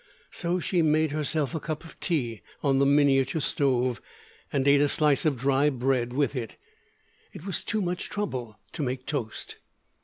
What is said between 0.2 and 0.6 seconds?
So